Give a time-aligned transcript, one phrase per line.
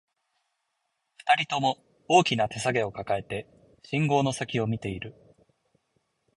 [1.31, 3.45] 二人とも、大きな手提げを抱えて、
[3.83, 5.13] 信号の先を見ている